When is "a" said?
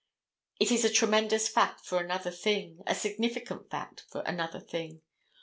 0.83-0.89, 2.87-2.95